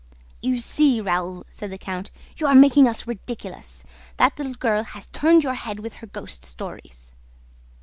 "You 0.41 0.61
see, 0.61 0.99
Raoul," 0.99 1.45
said 1.51 1.71
the 1.71 1.77
count, 1.77 2.09
"you 2.35 2.47
are 2.47 2.55
making 2.55 2.87
us 2.87 3.05
ridiculous! 3.05 3.83
That 4.17 4.35
little 4.39 4.55
girl 4.55 4.81
has 4.81 5.05
turned 5.05 5.43
your 5.43 5.53
head 5.53 5.79
with 5.79 5.97
her 5.97 6.07
ghost 6.07 6.43
stories." 6.43 7.13